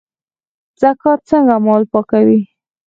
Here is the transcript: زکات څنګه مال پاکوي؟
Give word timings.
زکات 0.81 1.19
څنګه 1.29 1.55
مال 1.65 1.83
پاکوي؟ 1.91 2.39